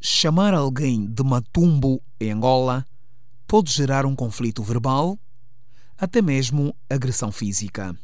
chamar 0.00 0.54
alguém 0.54 1.06
de 1.06 1.22
matumbo 1.22 2.00
em 2.20 2.32
Angola 2.32 2.86
pode 3.46 3.72
gerar 3.72 4.06
um 4.06 4.14
conflito 4.14 4.62
verbal, 4.62 5.18
até 5.96 6.22
mesmo 6.22 6.74
agressão 6.88 7.32
física. 7.32 7.98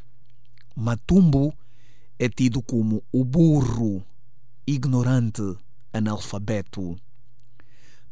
Matumbo 0.75 1.54
é 2.19 2.29
tido 2.29 2.61
como 2.62 3.03
o 3.12 3.25
burro, 3.25 4.04
ignorante, 4.67 5.43
analfabeto. 5.93 6.96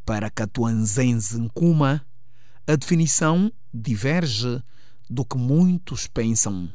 Para 0.05 0.29
Catuanzense 0.29 1.37
Nkuma, 1.37 2.05
a 2.67 2.75
definição 2.75 3.51
diverge 3.73 4.61
do 5.09 5.25
que 5.25 5.37
muitos 5.37 6.07
pensam. 6.07 6.69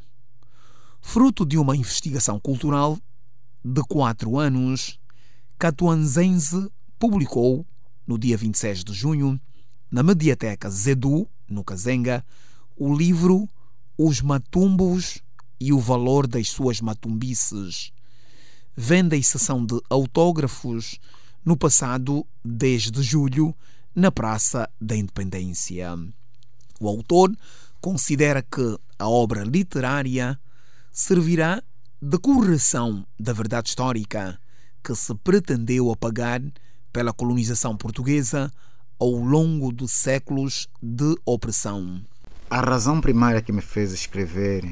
Fruto 1.01 1.47
de 1.47 1.57
uma 1.57 1.77
investigação 1.77 2.39
cultural 2.39 2.99
de 3.65 3.83
quatro 3.83 4.39
anos, 4.39 4.99
Catuanzense 5.59 6.71
publicou, 6.99 7.65
no 8.07 8.19
dia 8.19 8.37
26 8.37 8.85
de 8.85 8.93
junho, 8.93 9.41
na 9.91 10.02
Mediateca 10.02 10.69
Zedu, 10.69 11.29
no 11.48 11.62
Kazenga, 11.62 12.24
o 12.77 12.95
livro 12.95 13.48
Os 13.97 14.21
Matumbos 14.21 15.23
e 15.61 15.73
o 15.73 15.79
Valor 15.79 16.27
das 16.27 16.48
Suas 16.48 16.80
Matumbices. 16.80 17.93
Venda 18.77 19.16
e 19.16 19.23
sessão 19.23 19.65
de 19.65 19.80
autógrafos 19.88 20.98
no 21.45 21.57
passado 21.57 22.27
10 22.45 22.91
de 22.91 23.02
julho, 23.02 23.55
na 23.95 24.12
Praça 24.12 24.69
da 24.80 24.95
Independência. 24.95 25.99
O 26.80 26.88
autor 26.88 27.35
considera 27.80 28.43
que 28.43 28.79
a 28.99 29.09
obra 29.09 29.45
literária 29.45 30.38
servirá 30.93 31.62
de 32.01 32.19
correção 32.19 33.07
da 33.19 33.33
verdade 33.33 33.71
histórica 33.71 34.41
que 34.85 34.95
se 34.95 35.15
pretendeu 35.16 35.91
apagar 35.91 36.41
pela 36.92 37.12
colonização 37.12 37.77
portuguesa 37.77 38.52
ao 38.98 39.10
longo 39.10 39.73
de 39.73 39.87
séculos 39.88 40.69
de 40.83 41.16
opressão. 41.24 42.01
A 42.51 42.60
razão 42.60 43.01
primária 43.01 43.43
que 43.43 43.52
me 43.52 43.60
fez 43.60 43.93
escrever 43.93 44.65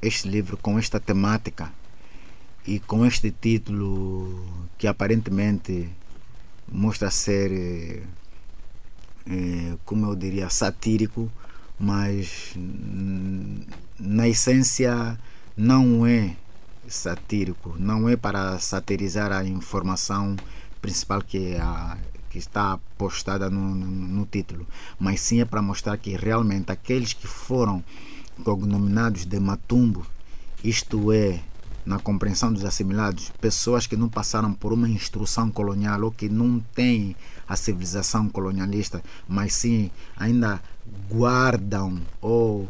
este 0.00 0.28
livro 0.28 0.56
com 0.56 0.78
esta 0.78 1.00
temática 1.00 1.72
e 2.66 2.78
com 2.78 3.04
este 3.04 3.30
título 3.30 4.46
que 4.78 4.86
aparentemente 4.86 5.90
mostra 6.70 7.10
ser, 7.10 8.02
é, 9.26 9.76
como 9.84 10.06
eu 10.06 10.16
diria, 10.16 10.48
satírico, 10.48 11.30
mas 11.78 12.54
na 13.98 14.28
essência 14.28 15.18
não 15.56 16.06
é 16.06 16.36
satírico, 16.88 17.74
não 17.78 18.08
é 18.08 18.16
para 18.16 18.58
satirizar 18.58 19.32
a 19.32 19.44
informação 19.44 20.36
principal 20.84 21.22
que, 21.22 21.38
é 21.54 21.60
a, 21.60 21.96
que 22.28 22.36
está 22.36 22.78
postada 22.98 23.48
no, 23.48 23.74
no, 23.74 23.86
no 23.86 24.26
título, 24.26 24.66
mas 25.00 25.18
sim 25.18 25.40
é 25.40 25.46
para 25.46 25.62
mostrar 25.62 25.96
que 25.96 26.14
realmente 26.14 26.70
aqueles 26.70 27.14
que 27.14 27.26
foram 27.26 27.82
cognominados 28.44 29.24
de 29.24 29.40
Matumbo, 29.40 30.06
isto 30.62 31.10
é, 31.10 31.40
na 31.86 31.98
compreensão 31.98 32.52
dos 32.52 32.66
assimilados, 32.66 33.32
pessoas 33.40 33.86
que 33.86 33.96
não 33.96 34.10
passaram 34.10 34.52
por 34.52 34.74
uma 34.74 34.86
instrução 34.86 35.50
colonial 35.50 36.02
ou 36.02 36.10
que 36.10 36.28
não 36.28 36.60
têm 36.74 37.16
a 37.48 37.56
civilização 37.56 38.28
colonialista, 38.28 39.02
mas 39.26 39.54
sim 39.54 39.90
ainda 40.18 40.60
guardam 41.08 41.98
ou, 42.20 42.68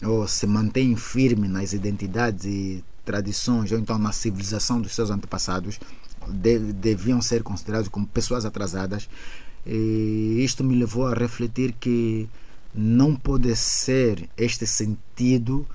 ou 0.00 0.28
se 0.28 0.46
mantêm 0.46 0.94
firmes 0.94 1.50
nas 1.50 1.72
identidades 1.72 2.44
e 2.44 2.84
tradições 3.04 3.72
ou 3.72 3.80
então 3.80 3.98
na 3.98 4.12
civilização 4.12 4.80
dos 4.80 4.94
seus 4.94 5.10
antepassados, 5.10 5.80
de, 6.28 6.58
deviam 6.72 7.20
ser 7.20 7.42
considerados 7.42 7.88
como 7.88 8.06
pessoas 8.06 8.44
atrasadas. 8.44 9.08
E 9.66 10.40
isto 10.40 10.64
me 10.64 10.74
levou 10.74 11.06
a 11.06 11.14
refletir 11.14 11.74
que 11.78 12.28
não 12.74 13.14
pode 13.14 13.54
ser 13.56 14.28
este 14.36 14.66
sentido 14.66 15.66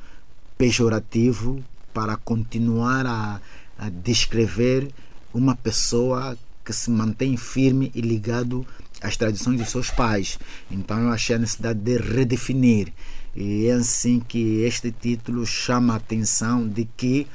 pejorativo 0.57 1.63
para 1.93 2.15
continuar 2.17 3.05
a, 3.05 3.41
a 3.77 3.89
descrever 3.89 4.89
uma 5.33 5.55
pessoa 5.55 6.37
que 6.63 6.73
se 6.73 6.89
mantém 6.89 7.35
firme 7.35 7.91
e 7.93 8.01
ligado 8.01 8.65
às 9.01 9.17
tradições 9.17 9.57
de 9.57 9.65
seus 9.65 9.89
pais. 9.89 10.39
Então 10.71 10.97
eu 10.99 11.09
achei 11.09 11.35
a 11.35 11.39
necessidade 11.39 11.79
de 11.79 11.97
redefinir. 11.97 12.93
E 13.35 13.65
é 13.65 13.73
assim 13.73 14.19
que 14.19 14.61
este 14.61 14.91
título 14.91 15.45
chama 15.45 15.93
a 15.93 15.97
atenção 15.97 16.67
de 16.67 16.87
que 16.95 17.27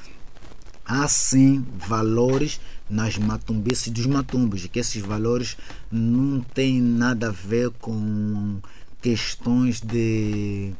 há 0.88 1.06
sim 1.06 1.64
valores 1.76 2.60
nas 2.88 3.18
matumbices 3.18 3.92
dos 3.92 4.06
matumbos, 4.06 4.66
que 4.66 4.78
esses 4.78 5.02
valores 5.02 5.56
não 5.92 6.40
têm 6.40 6.80
nada 6.80 7.28
a 7.28 7.32
ver 7.32 7.70
com 7.80 8.58
questões 9.00 9.80
de 9.80 10.72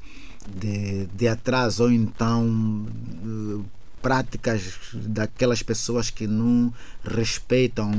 de, 0.57 1.07
de 1.15 1.29
atraso 1.29 1.85
ou 1.85 1.93
então 1.93 2.87
eh, 3.25 3.65
práticas 4.01 4.63
daquelas 4.95 5.63
pessoas 5.63 6.09
que 6.09 6.27
não 6.27 6.73
respeitam 7.05 7.91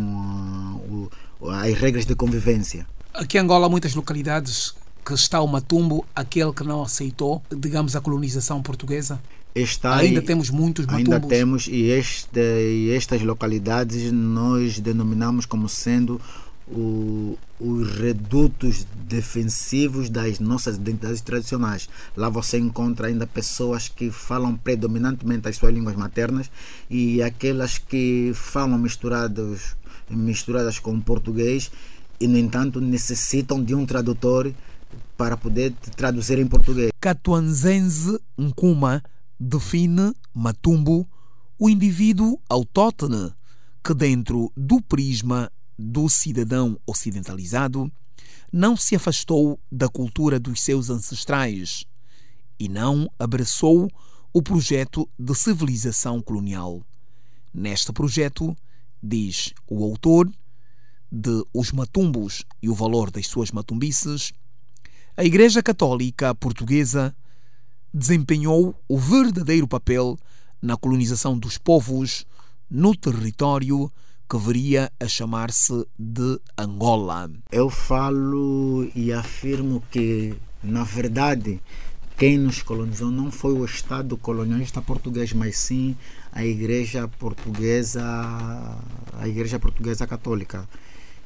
uh, 1.41 1.49
as 1.49 1.77
regras 1.77 2.05
de 2.05 2.15
convivência. 2.15 2.87
Aqui 3.13 3.37
em 3.37 3.41
Angola, 3.41 3.69
muitas 3.69 3.93
localidades 3.93 4.73
que 5.05 5.13
está 5.13 5.41
o 5.41 5.47
Matumbo, 5.47 6.05
aquele 6.15 6.53
que 6.53 6.63
não 6.63 6.81
aceitou, 6.81 7.43
digamos, 7.51 7.95
a 7.95 8.01
colonização 8.01 8.61
portuguesa? 8.61 9.19
Está 9.55 9.97
ainda 9.97 10.21
temos 10.21 10.49
muitos 10.49 10.85
matumbos. 10.85 11.13
Ainda 11.13 11.27
temos, 11.27 11.67
e, 11.67 11.89
este, 11.89 12.39
e 12.39 12.91
estas 12.91 13.21
localidades 13.21 14.11
nós 14.11 14.79
denominamos 14.79 15.45
como 15.45 15.67
sendo 15.67 16.21
o, 16.67 17.37
os 17.59 17.89
redutos 17.97 18.85
defensivos 19.07 20.09
das 20.09 20.39
nossas 20.39 20.75
identidades 20.75 21.21
tradicionais. 21.21 21.89
Lá 22.15 22.29
você 22.29 22.59
encontra 22.59 23.07
ainda 23.07 23.25
pessoas 23.25 23.87
que 23.87 24.11
falam 24.11 24.55
predominantemente 24.55 25.47
as 25.47 25.57
suas 25.57 25.73
línguas 25.73 25.95
maternas 25.95 26.49
e 26.89 27.21
aquelas 27.21 27.77
que 27.77 28.31
falam 28.35 28.77
misturados, 28.77 29.75
misturadas 30.09 30.77
com 30.77 30.99
português 31.01 31.71
e, 32.19 32.27
no 32.27 32.37
entanto, 32.37 32.79
necessitam 32.79 33.63
de 33.63 33.73
um 33.73 33.85
tradutor 33.85 34.53
para 35.17 35.35
poder 35.35 35.73
traduzir 35.95 36.37
em 36.39 36.47
português. 36.47 36.91
Catuanzense 36.99 38.19
Nkuma 38.37 39.03
define 39.39 40.13
Matumbo 40.33 41.07
o 41.57 41.69
indivíduo 41.69 42.39
autóctone 42.49 43.33
que, 43.83 43.93
dentro 43.93 44.51
do 44.55 44.81
prisma 44.81 45.51
do 45.77 46.09
cidadão 46.09 46.79
ocidentalizado, 46.85 47.91
não 48.51 48.75
se 48.75 48.95
afastou 48.95 49.59
da 49.71 49.87
cultura 49.87 50.39
dos 50.39 50.61
seus 50.61 50.89
ancestrais 50.89 51.85
e 52.59 52.67
não 52.67 53.09
abraçou 53.17 53.89
o 54.33 54.41
projeto 54.41 55.09
de 55.17 55.33
civilização 55.33 56.21
colonial. 56.21 56.83
Neste 57.53 57.93
projeto, 57.93 58.55
diz 59.01 59.53
o 59.67 59.83
autor 59.83 60.29
de 61.11 61.43
Os 61.53 61.71
Matumbos 61.71 62.43
e 62.61 62.69
o 62.69 62.75
Valor 62.75 63.09
das 63.09 63.27
Suas 63.27 63.51
Matumbices, 63.51 64.33
a 65.15 65.23
Igreja 65.23 65.63
Católica 65.63 66.35
Portuguesa 66.35 67.15
desempenhou 67.93 68.75
o 68.87 68.97
verdadeiro 68.97 69.67
papel 69.67 70.17
na 70.61 70.77
colonização 70.77 71.37
dos 71.37 71.57
povos 71.57 72.25
no 72.69 72.95
território 72.95 73.91
que 74.29 74.37
viria 74.37 74.91
a 74.99 75.07
chamar-se 75.07 75.87
de 75.97 76.39
Angola. 76.57 77.31
Eu 77.51 77.69
falo 77.69 78.87
e 78.93 79.11
afirmo 79.11 79.81
que, 79.89 80.35
na 80.61 80.83
verdade, 80.83 81.59
quem 82.15 82.37
nos 82.37 82.61
colonizou 82.61 83.09
não 83.09 83.31
foi 83.31 83.53
o 83.53 83.65
Estado 83.65 84.15
colonialista 84.17 84.81
português, 84.81 85.33
mas 85.33 85.57
sim 85.57 85.95
a 86.31 86.45
Igreja 86.45 87.07
Portuguesa, 87.07 88.03
a 89.13 89.27
Igreja 89.27 89.57
Portuguesa 89.57 90.05
Católica. 90.05 90.67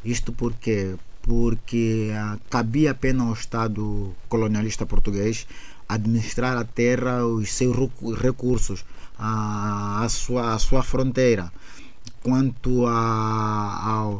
Isto 0.06 0.32
porque 0.32 0.96
porque 1.24 2.12
ah, 2.14 2.38
cabia 2.50 2.92
apenas 2.92 3.26
ao 3.26 3.34
Estado 3.34 4.14
colonialista 4.28 4.86
português 4.86 5.48
administrar 5.88 6.58
a 6.58 6.64
terra, 6.64 7.26
os 7.26 7.52
seus 7.52 7.76
recursos, 8.18 8.86
a, 9.18 10.04
a, 10.04 10.10
sua, 10.10 10.54
a 10.54 10.60
sua 10.60 10.84
fronteira 10.84 11.52
quanto 12.24 12.86
à 12.88 14.18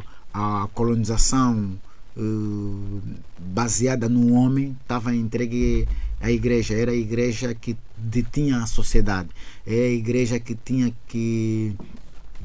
colonização 0.74 1.72
uh, 2.16 3.02
baseada 3.38 4.08
no 4.08 4.34
homem 4.34 4.76
estava 4.82 5.14
entregue 5.14 5.88
à 6.20 6.30
igreja. 6.30 6.74
Era 6.74 6.92
a 6.92 6.94
igreja 6.94 7.54
que 7.54 7.76
detinha 7.96 8.58
a 8.58 8.66
sociedade. 8.66 9.30
É 9.66 9.86
a 9.86 9.90
igreja 9.90 10.38
que 10.38 10.54
tinha 10.54 10.94
que 11.08 11.74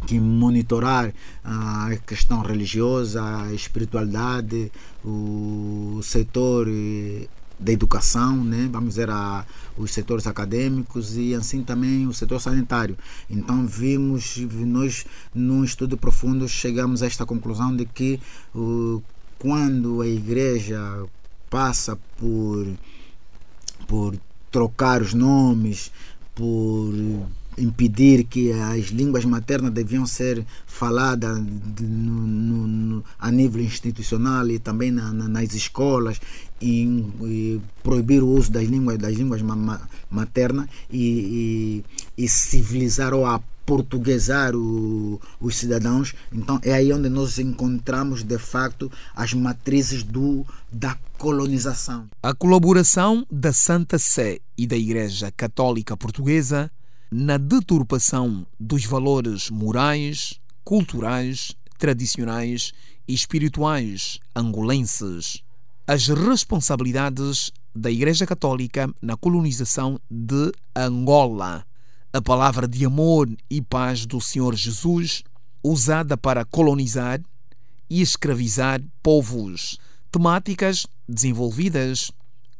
que 0.07 0.17
monitorar 0.17 1.13
a 1.43 1.89
questão 2.07 2.41
religiosa, 2.41 3.21
a 3.21 3.53
espiritualidade, 3.53 4.71
o 5.03 5.99
setor 6.01 6.69
da 7.59 7.71
educação, 7.71 8.43
né? 8.43 8.69
vamos 8.71 8.89
dizer, 8.89 9.09
a, 9.09 9.45
os 9.77 9.91
setores 9.91 10.25
acadêmicos 10.25 11.17
e 11.17 11.35
assim 11.35 11.61
também 11.61 12.07
o 12.07 12.13
setor 12.13 12.39
sanitário. 12.39 12.97
Então 13.29 13.67
vimos, 13.67 14.37
nós 14.65 15.05
num 15.33 15.63
estudo 15.63 15.97
profundo 15.97 16.47
chegamos 16.47 17.03
a 17.03 17.07
esta 17.07 17.25
conclusão 17.25 17.75
de 17.75 17.85
que 17.85 18.19
uh, 18.55 19.03
quando 19.37 20.01
a 20.01 20.07
igreja 20.07 21.05
passa 21.49 21.97
por, 22.17 22.67
por 23.87 24.15
trocar 24.51 25.01
os 25.01 25.13
nomes, 25.13 25.91
por 26.33 26.93
impedir 27.59 28.23
que 28.23 28.51
as 28.51 28.85
línguas 28.87 29.25
maternas 29.25 29.71
deviam 29.71 30.05
ser 30.05 30.45
faladas 30.65 31.39
de, 31.75 31.83
no, 31.83 32.67
no, 32.67 33.03
a 33.19 33.31
nível 33.31 33.61
institucional 33.61 34.47
e 34.49 34.59
também 34.59 34.91
na, 34.91 35.11
na, 35.11 35.27
nas 35.27 35.53
escolas 35.53 36.19
e, 36.61 36.83
e, 37.21 37.61
proibir 37.83 38.23
o 38.23 38.27
uso 38.27 38.51
das 38.51 38.67
línguas 38.67 38.97
das 38.97 39.15
línguas 39.15 39.41
maternas 40.09 40.67
e, 40.89 41.83
e, 42.17 42.23
e 42.23 42.29
civilizar 42.29 43.13
ou 43.13 43.25
portuguesar 43.69 44.53
os 44.55 45.55
cidadãos. 45.55 46.15
Então 46.33 46.59
é 46.63 46.73
aí 46.73 46.91
onde 46.91 47.07
nós 47.07 47.37
encontramos 47.37 48.23
de 48.23 48.39
facto 48.39 48.91
as 49.15 49.35
matrizes 49.35 50.01
do, 50.01 50.43
da 50.71 50.97
colonização. 51.19 52.09
A 52.23 52.33
colaboração 52.33 53.23
da 53.29 53.53
Santa 53.53 53.99
Sé 53.99 54.39
e 54.57 54.65
da 54.65 54.75
Igreja 54.75 55.31
Católica 55.37 55.95
Portuguesa 55.95 56.71
na 57.11 57.37
deturpação 57.37 58.45
dos 58.59 58.85
valores 58.85 59.49
morais, 59.49 60.39
culturais, 60.63 61.55
tradicionais 61.77 62.71
e 63.07 63.13
espirituais 63.13 64.19
angolenses. 64.35 65.43
As 65.87 66.07
responsabilidades 66.07 67.51
da 67.73 67.89
Igreja 67.89 68.27
Católica 68.27 68.93
na 69.01 69.17
colonização 69.17 69.99
de 70.09 70.51
Angola. 70.75 71.65
A 72.13 72.21
palavra 72.21 72.67
de 72.67 72.85
amor 72.85 73.29
e 73.49 73.61
paz 73.61 74.05
do 74.05 74.19
Senhor 74.21 74.55
Jesus, 74.55 75.23
usada 75.63 76.17
para 76.17 76.45
colonizar 76.45 77.19
e 77.89 78.01
escravizar 78.01 78.81
povos. 79.01 79.79
Temáticas 80.11 80.85
desenvolvidas 81.07 82.11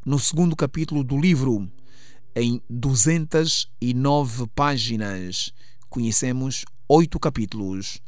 no 0.06 0.18
segundo 0.18 0.56
capítulo 0.56 1.04
do 1.04 1.18
livro 1.18 1.70
em 2.40 2.62
209 2.70 4.48
páginas. 4.56 5.52
Conhecemos 5.90 6.64
oito 6.88 7.20
capítulos. 7.20 8.00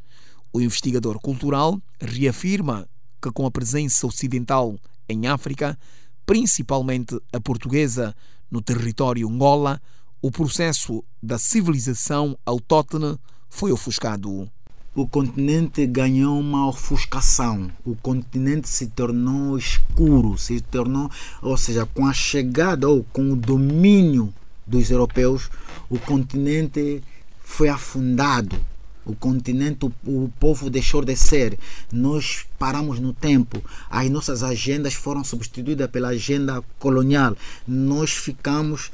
O 0.54 0.62
investigador 0.62 1.20
cultural 1.20 1.82
reafirma 2.00 2.88
que, 3.22 3.30
com 3.30 3.46
a 3.46 3.52
presença 3.52 4.08
ocidental 4.08 4.80
em 5.10 5.28
África, 5.28 5.78
principalmente 6.26 7.20
a 7.34 7.42
portuguesa, 7.42 8.16
no 8.50 8.62
território 8.62 9.28
Angola, 9.28 9.82
o 10.22 10.32
processo 10.32 11.04
da 11.22 11.38
civilização 11.38 12.38
autóctone 12.46 13.20
foi 13.50 13.74
ofuscado 13.74 14.50
o 14.94 15.08
continente 15.08 15.86
ganhou 15.88 16.38
uma 16.40 16.68
ofuscação. 16.68 17.72
O 17.86 17.96
continente 17.96 18.68
se 18.68 18.88
tornou 18.88 19.58
escuro, 19.58 20.38
se 20.38 20.60
tornou, 20.60 21.10
ou 21.42 21.56
seja, 21.56 21.86
com 21.86 22.06
a 22.06 22.14
chegada 22.14 22.90
ou 22.90 23.04
com 23.14 23.32
o 23.32 23.36
domínio 23.36 24.34
dos 24.68 24.92
europeus, 24.92 25.50
o 25.90 25.98
continente 25.98 27.02
foi 27.42 27.70
afundado. 27.70 28.58
O 29.06 29.16
continente, 29.16 29.86
o, 29.86 29.92
o 30.06 30.34
povo 30.40 30.70
deixou 30.70 31.04
de 31.04 31.16
ser. 31.16 31.58
Nós 31.92 32.46
paramos 32.58 33.00
no 33.00 33.14
tempo. 33.14 33.64
As 33.90 34.10
nossas 34.10 34.44
agendas 34.44 34.94
foram 34.94 35.24
substituídas 35.24 35.90
pela 35.90 36.10
agenda 36.10 36.64
colonial. 36.80 37.36
Nós 37.68 38.12
ficamos 38.12 38.92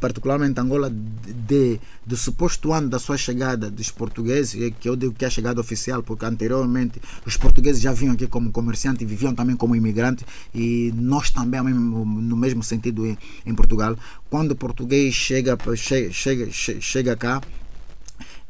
particularmente 0.00 0.60
Angola, 0.60 0.90
de, 0.90 1.80
do 2.04 2.16
suposto 2.16 2.72
ano 2.72 2.88
da 2.88 2.98
sua 2.98 3.16
chegada 3.16 3.70
dos 3.70 3.90
portugueses, 3.90 4.72
que 4.80 4.88
eu 4.88 4.96
digo 4.96 5.12
que 5.12 5.24
é 5.24 5.28
a 5.28 5.30
chegada 5.30 5.60
oficial, 5.60 6.02
porque 6.02 6.24
anteriormente 6.24 7.00
os 7.26 7.36
portugueses 7.36 7.82
já 7.82 7.92
vinham 7.92 8.14
aqui 8.14 8.26
como 8.26 8.50
comerciantes 8.50 9.06
viviam 9.06 9.34
também 9.34 9.56
como 9.56 9.76
imigrantes, 9.76 10.24
e 10.54 10.92
nós 10.94 11.30
também, 11.30 11.62
no 11.62 12.36
mesmo 12.36 12.62
sentido, 12.62 13.06
em, 13.06 13.18
em 13.44 13.54
Portugal. 13.54 13.96
Quando 14.30 14.52
o 14.52 14.56
português 14.56 15.14
chega, 15.14 15.58
chega, 15.76 16.12
chega, 16.12 16.50
chega 16.80 17.16
cá, 17.16 17.40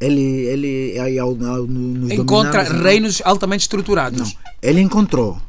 ele, 0.00 0.22
ele 0.22 0.98
aí, 0.98 1.19
ao, 1.19 1.31
ao, 1.31 1.66
nos 1.66 2.10
encontra 2.10 2.62
reinos 2.62 3.22
altamente 3.25 3.62
estruturados. 3.62 4.34
Não, 4.34 4.40
ele 4.62 4.81
encontrou 4.81 5.40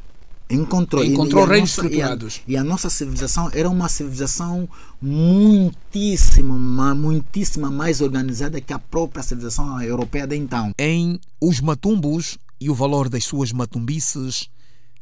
encontrou, 0.50 1.04
encontrou 1.04 1.44
e, 1.44 1.48
reinos 1.48 1.70
estruturados. 1.70 2.40
E 2.46 2.56
a, 2.56 2.58
e 2.58 2.60
a, 2.60 2.64
nossa 2.64 2.88
civilização 2.88 3.50
era 3.52 3.68
uma 3.68 3.88
civilização 3.88 4.68
muitíssima, 5.00 6.94
muitíssima 6.94 7.70
mais 7.70 8.00
organizada 8.00 8.60
que 8.60 8.72
a 8.72 8.78
própria 8.78 9.22
civilização 9.22 9.80
europeia 9.82 10.26
de 10.26 10.36
então. 10.36 10.72
Em 10.78 11.20
Os 11.40 11.60
Matumbos 11.60 12.38
e 12.60 12.70
o 12.70 12.74
valor 12.74 13.08
das 13.08 13.24
suas 13.24 13.52
matumbices, 13.52 14.48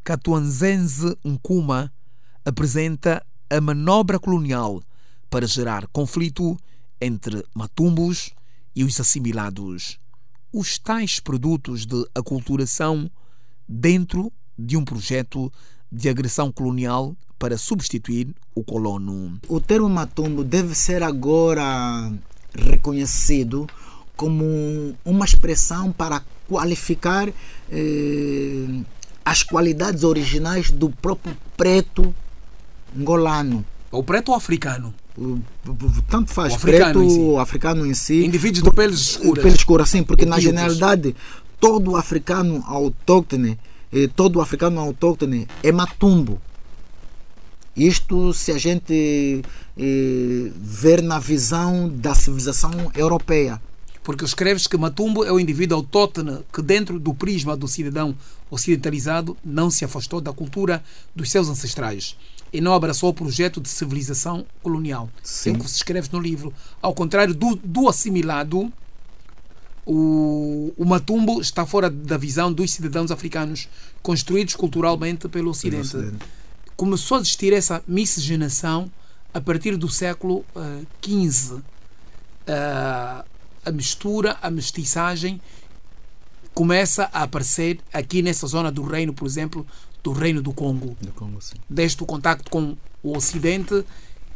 Catuanzense 0.02 1.16
Nkuma 1.25 1.92
apresenta 2.44 3.25
a 3.49 3.60
manobra 3.60 4.19
colonial 4.19 4.82
para 5.31 5.46
gerar 5.46 5.87
conflito 5.88 6.56
entre 7.00 7.44
matumbos 7.54 8.31
e 8.76 8.84
os 8.84 9.00
assimilados, 9.00 9.99
os 10.52 10.78
tais 10.78 11.19
produtos 11.19 11.87
de 11.87 12.06
aculturação 12.14 13.11
dentro 13.67 14.31
de 14.56 14.76
um 14.76 14.84
projeto 14.84 15.50
de 15.90 16.11
agressão 16.11 16.52
colonial 16.52 17.17
para 17.38 17.56
substituir 17.56 18.34
o 18.55 18.62
colono. 18.62 19.40
O 19.49 19.61
termo 19.61 19.88
matumbo 19.88 20.44
deve 20.44 20.75
ser 20.75 21.02
agora 21.02 22.12
reconhecido 22.55 23.67
como 24.14 24.94
uma 25.05 25.25
expressão 25.25 25.90
para 25.90 26.23
qualificar 26.46 27.28
eh, 27.70 28.82
as 29.25 29.43
qualidades 29.43 30.05
originais 30.05 30.70
do 30.70 30.90
próprio 30.90 31.37
preto 31.56 32.14
angolano. 32.96 33.64
O 33.90 34.02
preto 34.02 34.32
africano? 34.32 34.94
Tanto 36.08 36.32
faz 36.32 36.54
o 36.54 36.58
preto 36.58 37.02
em 37.02 37.10
si. 37.10 37.36
africano 37.36 37.86
em 37.86 37.94
si 37.94 38.24
indivíduos 38.24 38.62
de 38.62 38.70
peles 38.70 39.00
escuras 39.00 39.42
peles 39.42 39.58
escuras 39.58 39.88
sim 39.88 40.02
porque 40.02 40.26
na 40.26 40.38
generalidade 40.38 41.16
todo 41.58 41.96
africano 41.96 42.62
autóctone 42.66 43.58
eh, 43.92 44.08
todo 44.14 44.40
africano 44.40 44.80
autóctone 44.80 45.48
é 45.62 45.72
matumbo. 45.72 46.40
Isto 47.76 48.32
se 48.32 48.52
a 48.52 48.58
gente 48.58 49.42
eh, 49.76 50.50
ver 50.54 51.02
na 51.02 51.18
visão 51.18 51.88
da 51.88 52.14
civilização 52.14 52.90
europeia. 52.94 53.60
Porque 54.02 54.24
escreves 54.24 54.68
que 54.68 54.76
Matumbo 54.76 55.24
é 55.24 55.32
o 55.32 55.40
indivíduo 55.40 55.78
autóctone 55.78 56.38
que, 56.52 56.62
dentro 56.62 56.98
do 57.00 57.12
prisma 57.12 57.56
do 57.56 57.66
cidadão 57.66 58.14
ocidentalizado, 58.48 59.36
não 59.44 59.68
se 59.68 59.84
afastou 59.84 60.20
da 60.20 60.32
cultura 60.32 60.82
dos 61.14 61.28
seus 61.28 61.49
ancestrais 61.49 62.16
e 62.53 62.61
não 62.61 62.75
abraçou 62.75 63.11
o 63.11 63.15
projeto 63.15 63.61
de 63.61 63.69
civilização 63.69 64.47
colonial. 64.62 65.11
Sim. 65.23 65.50
É 65.50 65.53
o 65.55 65.59
que 65.61 65.71
se 65.71 65.76
escreve 65.76 66.09
no 66.12 66.21
livro. 66.21 66.53
Ao 66.81 66.95
contrário 66.95 67.35
do, 67.35 67.57
do 67.57 67.88
assimilado, 67.88 68.73
o, 69.85 70.73
o 70.76 70.85
Matumbo 70.85 71.41
está 71.41 71.65
fora 71.65 71.88
da 71.88 72.17
visão 72.17 72.53
dos 72.53 72.71
cidadãos 72.73 73.11
africanos 73.11 73.69
construídos 74.03 74.57
culturalmente 74.57 75.29
pelo 75.29 75.50
Ocidente. 75.50 75.91
Pelo 75.91 76.03
Ocidente. 76.03 76.26
Começou 76.76 77.17
a 77.17 77.21
existir 77.21 77.53
essa 77.53 77.83
miscigenação 77.87 78.91
a 79.33 79.41
partir 79.41 79.76
do 79.76 79.88
século 79.88 80.45
XV. 81.03 81.55
Uh, 81.55 81.59
uh, 81.59 83.25
a 83.65 83.73
mistura, 83.73 84.37
a 84.41 84.50
mestiçagem 84.50 85.41
começa 86.57 87.11
a 87.12 87.25
aparecer 87.25 87.81
aqui 87.93 88.23
nessa 88.23 88.47
zona 88.47 88.73
do 88.73 88.83
reino, 88.83 89.12
por 89.12 89.26
exemplo, 89.26 89.67
do 90.06 90.12
reino 90.12 90.40
do 90.40 90.52
Congo. 90.52 90.96
Do 91.00 91.10
Congo 91.10 91.40
Desde 91.68 92.00
o 92.00 92.06
contacto 92.06 92.48
com 92.48 92.76
o 93.02 93.16
Ocidente 93.16 93.84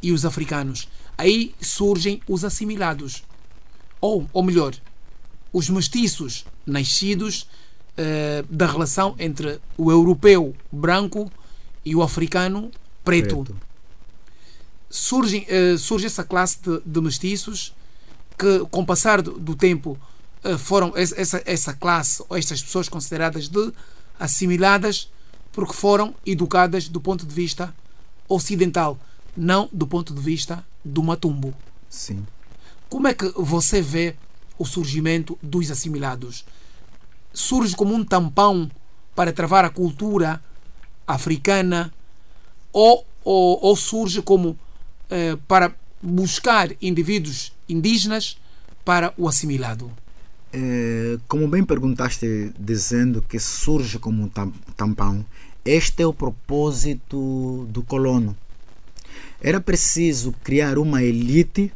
e 0.03 0.11
os 0.11 0.27
africanos. 0.27 0.89
Aí 1.17 1.55
surgem 1.61 2.21
os 2.27 2.45
assimilados. 2.45 3.23
Ou, 4.01 4.29
ou 4.33 4.43
melhor, 4.43 4.75
os 5.53 5.71
mestiços 5.71 6.45
nascidos 6.67 7.43
uh, 7.93 8.45
da 8.51 8.67
relação 8.67 9.15
entre 9.17 9.61
o 9.79 9.93
europeu 9.93 10.57
branco 10.73 11.31
e 11.85 11.95
o 11.95 12.03
africano 12.03 12.73
preto. 13.05 13.45
preto. 13.45 13.57
Surge, 14.89 15.47
uh, 15.47 15.79
surge 15.79 16.07
essa 16.07 16.25
classe 16.25 16.59
de, 16.65 16.81
de, 16.85 17.01
mestiços 17.01 17.73
que, 18.37 18.67
com 18.73 18.81
o 18.81 18.87
passar 18.87 19.23
do, 19.23 19.39
do 19.39 19.55
tempo, 19.55 19.97
uh, 20.43 20.59
foram 20.59 20.93
essa, 20.97 21.41
essa 21.47 21.73
classe 21.75 22.25
ou 22.29 22.37
estas 22.37 22.61
pessoas 22.61 22.89
consideradas 22.89 23.49
de 23.49 23.73
assimiladas 24.19 25.09
porque 25.53 25.73
foram 25.73 26.15
educadas 26.25 26.89
do 26.89 27.01
ponto 27.01 27.27
de 27.27 27.35
vista 27.35 27.75
ocidental, 28.29 28.99
não 29.37 29.69
do 29.73 29.87
ponto 29.87 30.15
de 30.15 30.21
vista 30.21 30.65
do 30.85 31.03
matumbo. 31.03 31.55
Sim. 31.89 32.27
Como 32.89 33.09
é 33.09 33.15
que 33.15 33.29
você 33.37 33.81
vê 33.83 34.17
o 34.61 34.67
surgimento 34.67 35.39
dos 35.43 35.71
assimilados. 35.71 36.45
Surge 37.33 37.75
como 37.75 37.95
um 37.95 38.05
tampão 38.05 38.71
para 39.17 39.33
travar 39.33 39.65
a 39.65 39.71
cultura 39.71 40.39
africana 41.07 41.91
ou 42.71 43.07
ou, 43.23 43.59
ou 43.63 43.77
surge 43.77 44.23
como 44.23 44.59
eh, 45.11 45.37
para 45.47 45.75
buscar 46.03 46.71
indivíduos 46.81 47.53
indígenas 47.69 48.39
para 48.83 49.13
o 49.17 49.29
assimilado? 49.29 49.91
É, 50.53 51.17
como 51.29 51.47
bem 51.47 51.65
perguntaste, 51.65 52.53
dizendo 52.59 53.23
que 53.23 53.39
surge 53.39 53.99
como 53.99 54.25
um 54.25 54.29
tampão, 54.77 55.25
este 55.65 56.03
é 56.03 56.07
o 56.07 56.13
propósito 56.13 57.67
do 57.71 57.83
colono. 57.83 58.37
Era 59.41 59.61
preciso 59.61 60.35
criar 60.43 60.79
uma 60.79 61.03
elite 61.03 61.73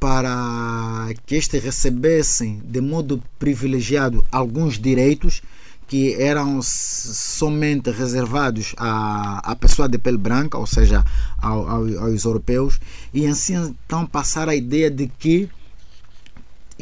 para 0.00 1.10
que 1.26 1.36
estes 1.36 1.62
recebessem 1.62 2.60
de 2.64 2.80
modo 2.80 3.22
privilegiado 3.38 4.24
alguns 4.32 4.78
direitos 4.78 5.42
que 5.86 6.14
eram 6.14 6.60
somente 6.62 7.90
reservados 7.90 8.74
à, 8.78 9.52
à 9.52 9.54
pessoa 9.54 9.88
de 9.88 9.98
pele 9.98 10.16
branca, 10.16 10.56
ou 10.56 10.66
seja, 10.66 11.04
ao, 11.36 11.68
ao, 11.68 11.98
aos 12.04 12.24
europeus, 12.24 12.80
e 13.12 13.26
assim 13.26 13.54
então 13.54 14.06
passar 14.06 14.48
a 14.48 14.56
ideia 14.56 14.90
de 14.90 15.06
que 15.06 15.50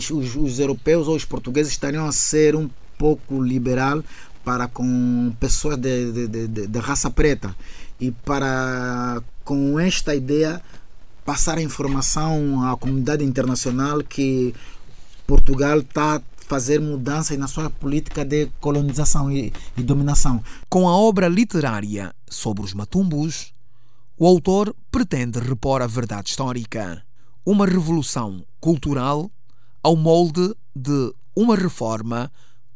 os, 0.09 0.37
os 0.37 0.59
europeus 0.59 1.09
ou 1.09 1.17
os 1.17 1.25
portugueses 1.25 1.73
estariam 1.73 2.07
a 2.07 2.13
ser 2.13 2.55
um 2.57 2.71
pouco 2.97 3.43
liberal 3.43 4.03
para 4.45 4.69
com 4.69 5.35
pessoas 5.39 5.77
de, 5.77 6.13
de, 6.13 6.47
de, 6.49 6.67
de 6.67 6.79
raça 6.79 7.11
preta 7.11 7.55
e 8.01 8.11
para 8.11 9.23
com 9.45 9.79
esta 9.79 10.15
ideia 10.15 10.63
passar 11.25 11.59
a 11.59 11.63
informação 11.63 12.67
à 12.69 12.77
comunidade 12.77 13.25
internacional 13.25 14.03
que 14.03 14.55
Portugal 15.27 15.79
está 15.79 16.17
a 16.17 16.23
fazer 16.47 16.81
mudanças 16.81 17.39
na 17.39 17.47
sua 17.47 17.71
política 17.71 18.25
de 18.25 18.47
colonização 18.61 19.31
e, 19.31 19.53
e 19.77 19.83
dominação. 19.83 20.43
Com 20.69 20.89
a 20.89 20.97
obra 20.97 21.29
literária 21.29 22.13
sobre 22.29 22.65
os 22.65 22.75
matumbos, 22.75 23.53
o 24.19 24.27
autor 24.27 24.75
pretende 24.91 25.39
repor 25.39 25.83
a 25.83 25.87
verdade 25.87 26.31
histórica, 26.31 27.03
uma 27.47 27.67
revolução 27.67 28.45
cultural 28.61 29.31
ao 29.83 29.97
molde 29.97 30.55
de 30.75 31.13
uma 31.35 31.57
reforma 31.57 32.31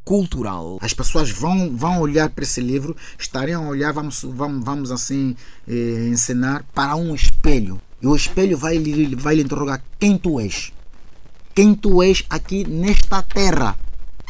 cultural. 0.04 0.78
As 0.82 0.92
pessoas 0.92 1.30
vão, 1.30 1.74
vão 1.76 2.00
olhar 2.00 2.28
para 2.28 2.44
esse 2.44 2.60
livro, 2.60 2.96
estariam 3.18 3.64
a 3.64 3.68
olhar, 3.68 3.92
vamos, 3.92 4.22
vamos, 4.22 4.64
vamos 4.64 4.90
assim 4.90 5.34
eh, 5.66 6.08
ensinar 6.10 6.64
para 6.74 6.94
um 6.94 7.14
espelho. 7.14 7.80
E 8.00 8.06
o 8.06 8.14
espelho 8.14 8.58
vai, 8.58 8.78
vai 9.16 9.36
lhe 9.36 9.42
interrogar 9.42 9.82
quem 9.98 10.18
tu 10.18 10.38
és. 10.38 10.72
Quem 11.54 11.74
tu 11.74 12.02
és 12.02 12.24
aqui 12.28 12.68
nesta 12.68 13.22
terra. 13.22 13.78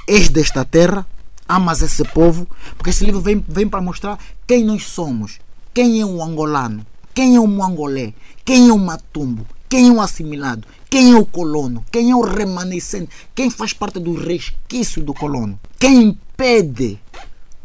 És 0.07 0.29
desta 0.29 0.65
terra? 0.65 1.07
Amas 1.49 1.83
esse 1.83 2.05
povo? 2.05 2.47
Porque 2.77 2.91
esse 2.91 3.05
livro 3.05 3.21
vem, 3.21 3.45
vem 3.49 3.69
para 3.69 3.81
mostrar 3.81 4.19
quem 4.47 4.65
nós 4.65 4.85
somos. 4.85 5.41
Quem 5.73 6.01
é 6.01 6.07
um 6.07 6.23
angolano? 6.23 6.87
Quem 7.13 7.37
é 7.37 7.41
um 7.41 7.65
angolé? 7.65 8.15
Quem 8.45 8.69
é 8.69 8.73
um 8.73 8.79
matumbo? 8.79 9.47
Quem 9.69 9.89
é 9.89 9.93
o 9.93 10.01
assimilado? 10.01 10.69
Quem 10.95 11.11
é 11.11 11.17
o 11.17 11.27
colono? 11.27 11.85
Quem 11.91 12.13
é 12.13 12.15
o 12.15 12.21
remanescente? 12.21 13.11
Quem 13.35 13.51
faz 13.51 13.73
parte 13.73 13.99
do 13.99 14.15
resquício 14.15 15.03
do 15.03 15.13
colono? 15.13 15.59
Quem 15.77 16.05
impede 16.05 17.01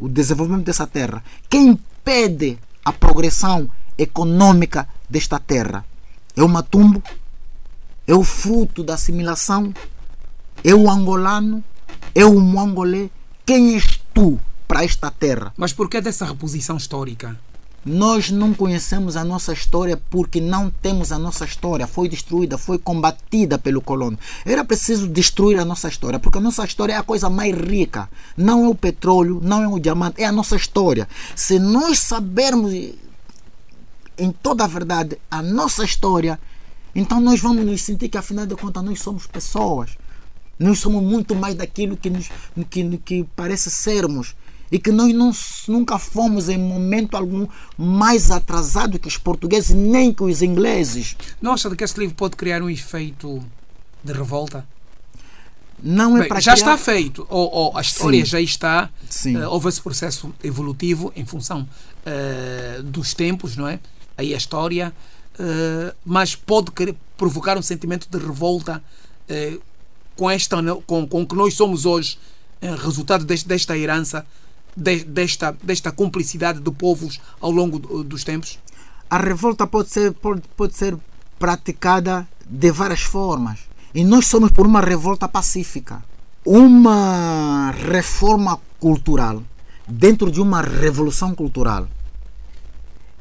o 0.00 0.08
desenvolvimento 0.08 0.64
dessa 0.64 0.84
terra? 0.84 1.22
Quem 1.48 1.68
impede 1.68 2.58
a 2.84 2.92
progressão 2.92 3.70
econômica 3.96 4.88
desta 5.08 5.38
terra? 5.38 5.86
É 6.34 6.42
o 6.42 6.48
matumbo? 6.48 7.00
É 8.04 8.12
o 8.12 8.24
fruto 8.24 8.82
da 8.82 8.94
assimilação? 8.94 9.72
É 10.64 10.74
o 10.74 10.90
angolano? 10.90 11.62
É 12.12 12.24
o 12.24 12.40
mongolê? 12.40 13.10
Quem 13.46 13.74
és 13.74 14.00
tu 14.12 14.40
para 14.66 14.82
esta 14.82 15.08
terra? 15.08 15.54
Mas 15.56 15.72
por 15.72 15.88
que 15.88 16.00
dessa 16.00 16.24
reposição 16.24 16.76
histórica? 16.76 17.38
Nós 17.84 18.30
não 18.30 18.52
conhecemos 18.52 19.16
a 19.16 19.24
nossa 19.24 19.54
história 19.54 20.00
porque 20.10 20.38
não 20.38 20.70
temos 20.70 21.12
a 21.12 21.18
nossa 21.18 21.46
história. 21.46 21.86
Foi 21.86 22.08
destruída, 22.08 22.58
foi 22.58 22.78
combatida 22.78 23.58
pelo 23.58 23.80
colono. 23.80 24.18
Era 24.44 24.64
preciso 24.64 25.08
destruir 25.08 25.58
a 25.58 25.64
nossa 25.64 25.88
história, 25.88 26.18
porque 26.18 26.36
a 26.36 26.42
nossa 26.42 26.64
história 26.64 26.92
é 26.92 26.96
a 26.96 27.02
coisa 27.02 27.30
mais 27.30 27.56
rica. 27.56 28.08
Não 28.36 28.64
é 28.66 28.68
o 28.68 28.74
petróleo, 28.74 29.40
não 29.42 29.62
é 29.62 29.68
o 29.68 29.78
diamante, 29.78 30.22
é 30.22 30.26
a 30.26 30.32
nossa 30.32 30.56
história. 30.56 31.08
Se 31.34 31.58
nós 31.58 32.00
sabermos 32.00 32.74
em 34.18 34.30
toda 34.30 34.64
a 34.64 34.66
verdade 34.66 35.18
a 35.30 35.42
nossa 35.42 35.82
história, 35.82 36.38
então 36.94 37.18
nós 37.18 37.40
vamos 37.40 37.64
nos 37.64 37.80
sentir 37.80 38.10
que 38.10 38.18
afinal 38.18 38.44
de 38.44 38.54
contas 38.56 38.84
nós 38.84 39.00
somos 39.00 39.26
pessoas. 39.26 39.96
Nós 40.58 40.78
somos 40.78 41.02
muito 41.02 41.34
mais 41.34 41.54
daquilo 41.54 41.96
que, 41.96 42.10
nos, 42.10 42.28
que, 42.68 42.98
que 42.98 43.24
parece 43.34 43.70
sermos 43.70 44.34
e 44.70 44.78
que 44.78 44.92
nós 44.92 45.12
não, 45.12 45.32
nunca 45.68 45.98
fomos 45.98 46.48
em 46.48 46.58
momento 46.58 47.16
algum 47.16 47.46
mais 47.76 48.30
atrasados 48.30 49.00
que 49.00 49.08
os 49.08 49.16
portugueses 49.16 49.74
nem 49.74 50.12
que 50.12 50.22
os 50.22 50.42
ingleses. 50.42 51.16
Não 51.42 51.52
acha 51.52 51.74
que 51.74 51.82
este 51.82 51.98
livro 51.98 52.14
pode 52.14 52.36
criar 52.36 52.62
um 52.62 52.70
efeito 52.70 53.42
de 54.04 54.12
revolta? 54.12 54.66
Não 55.82 56.16
é 56.16 56.20
Bem, 56.20 56.28
para 56.28 56.40
já 56.40 56.52
criar... 56.52 56.74
está 56.74 56.78
feito, 56.78 57.26
ou, 57.30 57.50
ou 57.50 57.78
a 57.78 57.80
história 57.80 58.24
Sim. 58.24 58.30
já 58.30 58.40
está, 58.40 58.90
Sim. 59.08 59.36
Uh, 59.36 59.50
houve 59.50 59.68
esse 59.68 59.80
processo 59.80 60.32
evolutivo 60.44 61.12
em 61.16 61.24
função 61.24 61.66
uh, 62.06 62.82
dos 62.82 63.14
tempos, 63.14 63.56
não 63.56 63.66
é? 63.66 63.80
Aí 64.16 64.34
a 64.34 64.36
história, 64.36 64.92
uh, 65.38 65.96
mas 66.04 66.34
pode 66.34 66.70
provocar 67.16 67.56
um 67.56 67.62
sentimento 67.62 68.08
de 68.10 68.18
revolta 68.18 68.82
com 70.16 70.28
esta, 70.28 70.56
com, 70.86 71.06
com 71.06 71.24
que 71.24 71.36
nós 71.36 71.54
somos 71.54 71.86
hoje, 71.86 72.18
resultado 72.82 73.24
deste, 73.24 73.46
desta 73.46 73.78
herança 73.78 74.26
de, 74.76 75.04
desta, 75.04 75.56
desta 75.62 75.92
cumplicidade 75.92 76.60
de 76.60 76.70
povos 76.70 77.20
ao 77.40 77.50
longo 77.50 77.78
dos 78.04 78.24
tempos? 78.24 78.58
A 79.08 79.18
revolta 79.18 79.66
pode 79.66 79.90
ser, 79.90 80.12
pode, 80.12 80.42
pode 80.56 80.74
ser 80.76 80.96
praticada 81.38 82.28
de 82.46 82.70
várias 82.70 83.02
formas. 83.02 83.60
E 83.94 84.04
nós 84.04 84.26
somos 84.26 84.50
por 84.52 84.66
uma 84.66 84.80
revolta 84.80 85.26
pacífica. 85.28 86.02
Uma 86.44 87.70
reforma 87.72 88.58
cultural 88.78 89.42
dentro 89.86 90.30
de 90.30 90.40
uma 90.40 90.62
revolução 90.62 91.34
cultural 91.34 91.88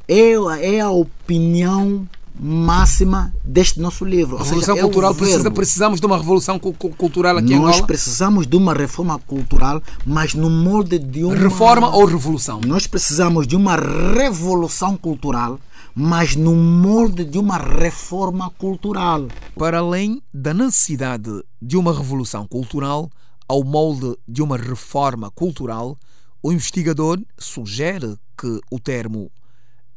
é, 0.09 0.75
é 0.75 0.79
a 0.79 0.89
opinião 0.89 2.07
máxima 2.39 3.34
deste 3.43 3.79
nosso 3.79 4.05
livro. 4.05 4.38
A 4.38 4.43
revolução 4.43 4.75
seja, 4.75 4.88
cultural 4.88 5.12
é 5.12 5.15
precisa, 5.15 5.51
precisamos 5.51 6.00
de 6.00 6.05
uma 6.05 6.17
revolução 6.17 6.58
cultural 6.58 7.38
aqui 7.38 7.48
Nós 7.48 7.51
em 7.51 7.55
Angola? 7.55 7.72
Nós 7.72 7.81
precisamos 7.81 8.48
de 8.48 8.55
uma 8.55 8.74
reforma 8.74 9.19
cultural, 9.19 9.84
mas 10.05 10.34
no 10.34 10.50
molde 10.50 10.98
de 10.98 11.24
uma 11.24 11.36
reforma 11.36 11.93
ou 11.93 12.05
revolução. 12.05 12.62
Nós 12.65 12.88
precisamos 12.88 13.46
de 13.46 13.58
uma 13.58 13.75
revolução 13.75 14.96
cultural, 14.96 15.60
mas 15.93 16.36
no 16.36 16.55
molde 16.55 17.25
de 17.25 17.38
uma 17.38 17.58
reforma 17.58 18.50
cultural. 18.51 19.27
Para 19.58 19.79
além 19.79 20.22
da 20.34 20.53
necessidade 20.53 21.43
de 21.62 21.75
uma 21.75 21.93
revolução 21.93 22.48
cultural, 22.48 23.10
ao 23.48 23.63
molde 23.63 24.15
de 24.25 24.41
uma 24.41 24.55
reforma 24.55 25.29
cultural, 25.31 25.98
o 26.41 26.53
investigador 26.53 27.19
sugere 27.38 28.15
que 28.38 28.62
o 28.72 28.79
termo 28.79 29.29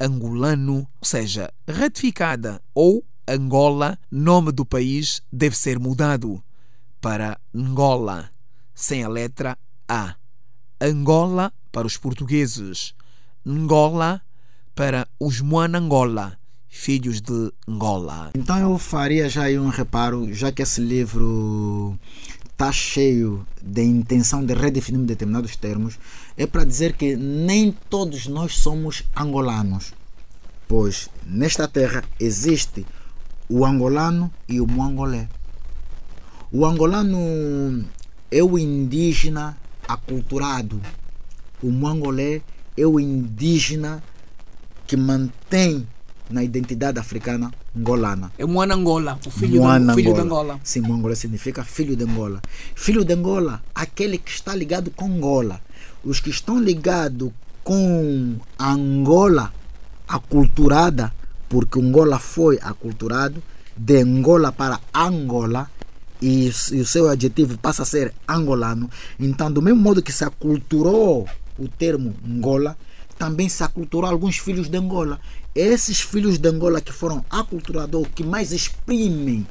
angolano, 0.02 0.78
ou 1.00 1.06
seja, 1.06 1.52
ratificada, 1.68 2.60
ou 2.74 3.04
Angola, 3.26 3.96
nome 4.10 4.50
do 4.50 4.66
país, 4.66 5.22
deve 5.32 5.56
ser 5.56 5.78
mudado 5.78 6.42
para 7.00 7.38
Angola, 7.54 8.30
sem 8.74 9.04
a 9.04 9.08
letra 9.08 9.56
A. 9.88 10.16
Angola 10.80 11.52
para 11.70 11.86
os 11.86 11.96
portugueses, 11.96 12.94
Angola 13.46 14.20
para 14.74 15.06
os 15.20 15.40
Moanangola, 15.40 16.36
filhos 16.68 17.20
de 17.20 17.52
Angola. 17.68 18.30
Então 18.34 18.58
eu 18.58 18.76
faria 18.78 19.28
já 19.28 19.44
aí 19.44 19.58
um 19.58 19.68
reparo, 19.68 20.32
já 20.34 20.50
que 20.50 20.62
esse 20.62 20.80
livro 20.80 21.96
está 22.62 22.70
cheio 22.70 23.44
de 23.60 23.82
intenção 23.82 24.46
de 24.46 24.54
redefinir 24.54 25.00
determinados 25.00 25.56
termos, 25.56 25.98
é 26.36 26.46
para 26.46 26.62
dizer 26.62 26.92
que 26.92 27.16
nem 27.16 27.72
todos 27.90 28.28
nós 28.28 28.56
somos 28.58 29.02
angolanos. 29.16 29.92
Pois 30.68 31.10
nesta 31.26 31.66
terra 31.66 32.04
existe 32.20 32.86
o 33.48 33.66
angolano 33.66 34.30
e 34.48 34.60
o 34.60 34.66
mongolé. 34.66 35.28
O 36.52 36.64
angolano 36.64 37.84
é 38.30 38.40
o 38.44 38.56
indígena 38.56 39.58
aculturado. 39.88 40.80
O 41.60 41.68
mongolé 41.68 42.42
é 42.76 42.86
o 42.86 43.00
indígena 43.00 44.00
que 44.86 44.96
mantém 44.96 45.84
na 46.32 46.42
identidade 46.42 46.98
africana 46.98 47.52
angolana. 47.76 48.32
É 48.38 48.44
Moana 48.44 48.74
Angola, 48.74 49.18
o 49.26 49.30
filho, 49.30 49.62
Moana 49.62 49.94
filho 49.94 50.14
de 50.14 50.20
Angola. 50.20 50.60
Sim, 50.64 50.80
Moangola 50.80 51.14
significa 51.14 51.62
filho 51.64 51.94
de 51.94 52.04
Angola. 52.04 52.40
Filho 52.74 53.04
de 53.04 53.12
Angola, 53.12 53.62
aquele 53.74 54.18
que 54.18 54.30
está 54.30 54.54
ligado 54.54 54.90
com 54.90 55.06
Angola. 55.06 55.60
Os 56.04 56.20
que 56.20 56.30
estão 56.30 56.60
ligados 56.60 57.30
com 57.62 58.36
Angola 58.58 59.52
aculturada, 60.08 61.12
porque 61.48 61.78
Angola 61.78 62.18
foi 62.18 62.58
aculturado, 62.60 63.42
de 63.76 64.02
Angola 64.02 64.52
para 64.52 64.80
Angola, 64.92 65.70
e, 66.20 66.50
e 66.72 66.80
o 66.80 66.86
seu 66.86 67.08
adjetivo 67.08 67.58
passa 67.58 67.82
a 67.82 67.86
ser 67.86 68.14
angolano. 68.28 68.88
Então, 69.18 69.50
do 69.50 69.60
mesmo 69.60 69.80
modo 69.80 70.02
que 70.02 70.12
se 70.12 70.24
aculturou 70.24 71.28
o 71.58 71.68
termo 71.68 72.14
Angola, 72.24 72.76
também 73.18 73.48
se 73.48 73.62
aculturou 73.62 74.08
alguns 74.08 74.38
filhos 74.38 74.68
de 74.68 74.76
Angola. 74.76 75.20
Esses 75.54 76.00
filhos 76.00 76.38
de 76.38 76.48
Angola 76.48 76.80
que 76.80 76.92
foram 76.92 77.24
aculturados, 77.28 78.06
que 78.14 78.24
mais 78.24 78.52
exprimem 78.52 79.46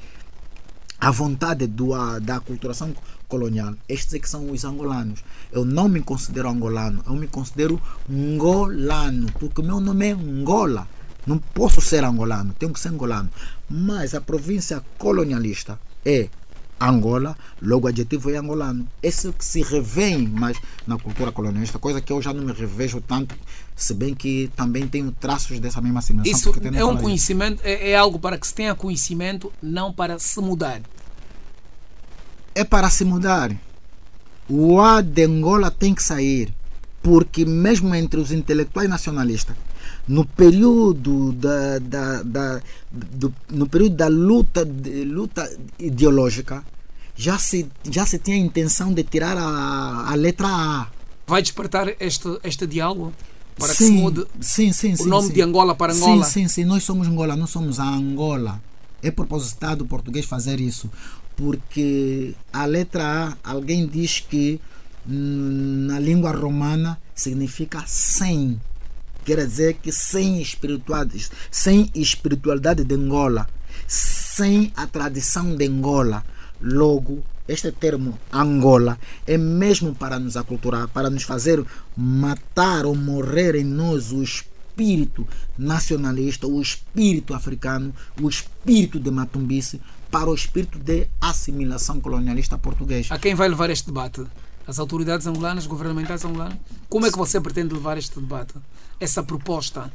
a 1.00 1.12
vontade 1.12 1.68
do, 1.68 1.92
da 2.20 2.38
aculturação 2.38 2.94
colonial, 3.28 3.76
estes 3.88 4.16
é 4.16 4.20
que 4.20 4.28
são 4.28 4.50
os 4.52 4.66
angolanos. 4.66 5.24
Eu 5.52 5.64
não 5.64 5.88
me 5.88 6.02
considero 6.02 6.50
angolano, 6.50 7.04
eu 7.06 7.14
me 7.14 7.28
considero 7.28 7.80
ngolano, 8.10 9.32
porque 9.40 9.62
o 9.62 9.64
meu 9.64 9.80
nome 9.80 10.10
é 10.10 10.12
Angola. 10.14 10.88
Não 11.26 11.38
posso 11.38 11.80
ser 11.80 12.04
angolano, 12.04 12.56
tenho 12.58 12.74
que 12.74 12.80
ser 12.80 12.90
angolano. 12.90 13.30
Mas 13.70 14.16
a 14.16 14.22
província 14.22 14.84
colonialista 14.98 15.80
é 16.04 16.30
Angola, 16.90 17.38
logo 17.62 17.86
o 17.86 17.90
adjetivo 17.90 18.32
é 18.32 18.38
angolano. 18.38 18.88
Esse 19.04 19.32
que 19.32 19.46
se 19.46 19.62
revém 19.62 20.28
mais 20.28 20.58
na 20.88 20.98
cultura 20.98 21.32
colonialista, 21.32 21.78
coisa 21.78 22.02
que 22.02 22.12
eu 22.12 22.22
já 22.22 22.34
não 22.34 22.44
me 22.44 22.54
revejo 22.54 23.02
tanto, 23.02 23.36
se 23.76 23.94
bem 23.94 24.16
que 24.16 24.50
também 24.56 24.88
tenho 24.88 25.12
traços 25.12 25.60
dessa 25.60 25.82
mesma 25.82 26.00
assimilação. 26.00 26.32
Isso 26.32 26.54
é 26.74 26.86
um 26.86 26.98
conhecimento, 26.98 27.62
é, 27.64 27.92
é, 27.92 27.96
algo 27.96 28.20
para 28.20 28.38
que 28.38 28.48
se 28.48 28.54
tenha 28.54 28.74
conhecimento, 28.74 29.52
não 29.62 29.94
para 29.94 30.18
se 30.20 30.40
mudar. 30.40 30.82
É 32.56 32.64
para 32.64 32.90
se 32.90 33.06
mudar. 33.06 33.56
O 34.50 34.82
A 34.82 35.02
de 35.02 35.24
Angola 35.24 35.72
tem 35.72 35.94
que 35.94 36.04
sair, 36.04 36.54
porque 37.02 37.46
mesmo 37.46 37.94
entre 37.96 38.20
os 38.20 38.32
intelectuais 38.32 38.90
nacionalistas, 38.90 39.56
no 40.12 40.26
período 40.26 41.32
da, 41.32 41.80
da, 41.80 42.22
da 42.24 42.62
do, 42.92 43.34
no 43.50 43.66
período 43.68 43.96
da 43.96 44.10
luta, 44.10 44.66
de, 44.66 45.06
luta 45.06 45.50
ideológica, 45.80 46.66
já 47.16 47.38
se, 47.38 47.66
já 47.90 48.06
se 48.06 48.20
tinha 48.20 48.36
a 48.36 48.40
intenção 48.40 48.94
de 48.94 49.04
tirar 49.06 49.38
a, 49.38 50.12
a 50.12 50.16
letra 50.16 50.50
A. 50.50 50.88
Vai 51.26 51.42
despertar 51.42 51.96
este, 51.98 52.28
este 52.44 52.68
diálogo? 52.68 53.14
Para 53.58 53.74
sim, 53.74 53.78
que 53.78 53.84
se 53.86 53.92
mude 53.92 54.26
sim, 54.42 54.74
sim, 54.74 54.96
o 55.00 55.06
nome 55.06 55.32
de 55.32 55.42
Angola 55.42 55.74
para 55.76 55.94
Angola? 55.94 56.26
Sim, 56.26 56.42
sim, 56.42 56.48
sim. 56.50 56.66
Nós 56.66 56.84
somos 56.84 57.08
Angola, 57.08 57.38
não 57.38 57.48
somos 57.48 57.80
a 57.80 57.88
Angola. 57.88 58.62
É 59.02 59.12
propositado 59.12 59.86
o 59.86 59.88
português 59.88 60.26
fazer 60.26 60.60
isso. 60.60 60.90
Porque 61.38 62.34
a 62.52 62.66
letra 62.66 63.38
A, 63.44 63.52
alguém 63.52 63.88
diz 63.88 64.20
que 64.20 64.60
na 65.06 66.00
língua 66.00 66.32
romana 66.32 67.00
significa 67.16 67.84
sem 67.88 68.60
Quer 69.24 69.46
dizer 69.46 69.76
que 69.76 69.92
sem 69.92 70.42
espiritualidade, 70.42 71.30
sem 71.50 71.90
espiritualidade 71.94 72.84
de 72.84 72.96
Angola, 72.96 73.48
sem 73.88 74.72
a 74.76 74.88
tradição 74.88 75.56
de 75.56 75.68
Angola, 75.68 76.24
logo 76.62 77.24
este 77.48 77.72
termo 77.72 78.18
Angola 78.32 78.98
é 79.28 79.38
mesmo 79.38 79.94
para 79.94 80.18
nos 80.20 80.38
aculturar, 80.38 80.88
para 80.88 81.10
nos 81.10 81.24
fazer 81.24 81.64
matar 81.98 82.86
ou 82.86 82.96
morrer 82.96 83.56
em 83.56 83.64
nós 83.64 84.12
o 84.12 84.24
espírito 84.24 85.28
nacionalista, 85.58 86.48
o 86.48 86.62
espírito 86.62 87.34
africano, 87.34 87.94
o 88.22 88.30
espírito 88.30 89.00
de 89.00 89.12
Matumbice, 89.12 89.82
para 90.10 90.30
o 90.30 90.34
espírito 90.34 90.80
de 90.80 91.08
assimilação 91.20 92.00
colonialista 92.00 92.58
portuguesa. 92.58 93.14
A 93.14 93.20
quem 93.20 93.36
vai 93.36 93.50
levar 93.50 93.70
este 93.70 93.88
debate? 93.88 94.24
As 94.68 94.80
autoridades 94.80 95.28
angolanas, 95.28 95.66
governamentais 95.66 96.24
angolanas? 96.24 96.58
Como 96.90 97.06
é 97.06 97.12
que 97.12 97.18
você 97.18 97.40
pretende 97.42 97.74
levar 97.74 97.98
este 97.98 98.20
debate? 98.20 98.54
essa 99.02 99.24
proposta 99.24 99.92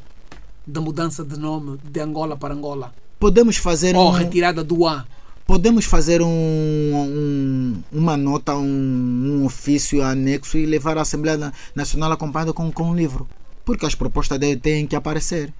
da 0.66 0.80
mudança 0.80 1.24
de 1.24 1.38
nome 1.38 1.78
de 1.84 2.00
Angola 2.00 2.36
para 2.36 2.52
Angola? 2.52 2.92
Podemos 3.20 3.56
fazer 3.56 3.94
ou 3.94 4.08
um, 4.08 4.10
retirada 4.10 4.64
do 4.64 4.84
A. 4.84 5.06
Podemos 5.46 5.84
fazer 5.84 6.20
um, 6.20 6.26
um, 6.26 7.82
uma 7.92 8.16
nota, 8.16 8.56
um, 8.56 8.64
um, 8.64 9.44
ofício 9.44 10.02
anexo 10.02 10.58
e 10.58 10.66
levar 10.66 10.98
à 10.98 11.02
Assembleia 11.02 11.52
Nacional 11.72 12.10
acompanhado 12.10 12.52
com, 12.52 12.70
com 12.72 12.90
um 12.90 12.96
livro. 12.96 13.28
Porque 13.64 13.86
as 13.86 13.94
propostas 13.94 14.40
dele 14.40 14.58
têm 14.58 14.88
que 14.88 14.96
aparecer. 14.96 15.54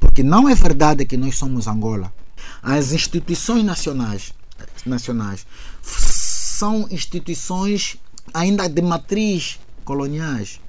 Porque 0.00 0.22
não 0.22 0.48
é 0.48 0.54
verdade 0.54 1.04
que 1.04 1.18
nós 1.18 1.36
somos 1.36 1.68
Angola. 1.68 2.10
As 2.62 2.92
instituições 2.92 3.62
nacionais, 3.62 4.32
nacionais 4.86 5.46
são 5.82 6.88
instituições 6.90 7.98
ainda 8.34 8.68
de 8.68 8.82
matriz 8.82 9.58
coloniais 9.84 10.60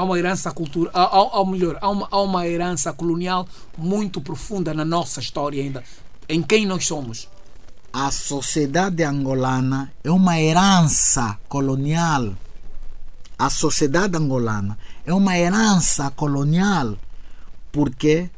há 0.00 0.02
uma 0.04 0.18
herança 0.18 0.50
cultural, 0.50 0.92
há, 0.94 1.44
melhor, 1.44 1.78
há 1.80 1.88
uma, 1.90 2.08
há 2.10 2.22
uma 2.22 2.46
herança 2.46 2.92
colonial 2.92 3.46
muito 3.76 4.20
profunda 4.20 4.72
na 4.72 4.84
nossa 4.84 5.20
história 5.20 5.62
ainda. 5.62 5.84
Em 6.28 6.42
quem 6.42 6.64
nós 6.64 6.86
somos? 6.86 7.28
A 7.92 8.10
sociedade 8.10 9.02
angolana 9.02 9.92
é 10.02 10.10
uma 10.10 10.40
herança 10.40 11.38
colonial. 11.48 12.34
A 13.38 13.50
sociedade 13.50 14.16
angolana 14.16 14.78
é 15.04 15.12
uma 15.12 15.36
herança 15.36 16.10
colonial. 16.10 16.96
Por 17.72 17.90
quê? 17.90 18.30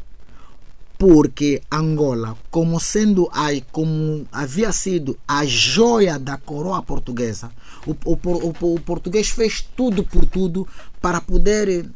Porque 1.02 1.60
Angola, 1.68 2.38
como 2.48 2.78
sendo 2.78 3.28
a, 3.32 3.48
como 3.72 4.24
havia 4.30 4.70
sido 4.70 5.18
a 5.26 5.44
joia 5.44 6.16
da 6.16 6.36
coroa 6.36 6.80
portuguesa, 6.80 7.50
o, 7.84 7.90
o, 8.04 8.16
o, 8.22 8.74
o 8.74 8.80
português 8.80 9.28
fez 9.28 9.66
tudo 9.76 10.04
por 10.04 10.24
tudo 10.24 10.64
para 11.00 11.20
poder 11.20 11.90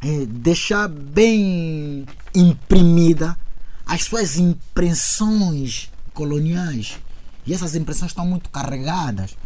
eh, 0.00 0.26
deixar 0.28 0.86
bem 0.86 2.06
imprimida 2.32 3.36
as 3.84 4.04
suas 4.04 4.38
impressões 4.38 5.90
coloniais. 6.14 7.00
E 7.44 7.52
essas 7.52 7.74
impressões 7.74 8.12
estão 8.12 8.24
muito 8.24 8.48
carregadas. 8.48 9.36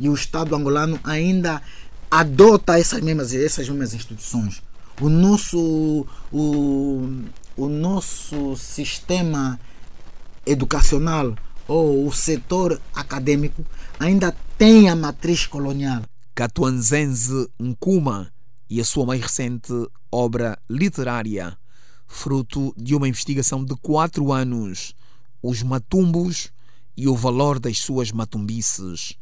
E 0.00 0.08
o 0.08 0.14
Estado 0.14 0.56
angolano 0.56 0.98
ainda 1.04 1.62
adota 2.10 2.80
essas 2.80 3.00
mesmas, 3.00 3.32
essas 3.32 3.68
mesmas 3.68 3.94
instituições. 3.94 4.60
O 5.00 5.08
nosso, 5.08 6.04
o, 6.32 7.08
o 7.60 7.68
nosso 7.68 8.56
sistema 8.56 9.60
educacional 10.46 11.36
ou 11.68 12.06
o 12.06 12.12
setor 12.12 12.80
acadêmico 12.94 13.62
ainda 13.98 14.34
tem 14.56 14.88
a 14.88 14.96
matriz 14.96 15.46
colonial. 15.46 16.02
Catuanzense 16.34 17.50
Nkuma 17.60 18.32
e 18.68 18.80
a 18.80 18.84
sua 18.84 19.04
mais 19.04 19.20
recente 19.20 19.74
obra 20.10 20.58
literária, 20.70 21.54
fruto 22.08 22.74
de 22.78 22.94
uma 22.94 23.06
investigação 23.06 23.62
de 23.62 23.76
quatro 23.76 24.32
anos, 24.32 24.94
Os 25.42 25.62
Matumbos 25.62 26.50
e 26.96 27.08
o 27.08 27.14
Valor 27.14 27.60
das 27.60 27.78
Suas 27.78 28.10
Matumbices, 28.10 29.16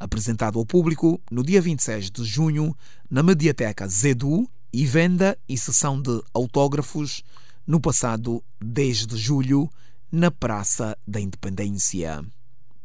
apresentado 0.00 0.58
ao 0.58 0.64
público 0.64 1.20
no 1.30 1.42
dia 1.42 1.60
26 1.60 2.10
de 2.10 2.24
junho 2.24 2.74
na 3.10 3.22
Mediateca 3.22 3.86
Zedu 3.86 4.48
e 4.72 4.86
venda 4.86 5.36
e 5.46 5.58
sessão 5.58 6.00
de 6.00 6.22
autógrafos 6.32 7.22
no 7.66 7.80
passado 7.80 8.42
10 8.60 9.06
de 9.06 9.16
julho, 9.16 9.70
na 10.10 10.30
Praça 10.30 10.96
da 11.06 11.20
Independência. 11.20 12.24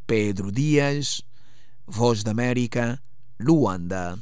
Pedro 0.06 0.52
Dias, 0.52 1.22
Voz 1.86 2.24
da 2.24 2.32
América, 2.32 3.02
Luanda. 3.40 4.20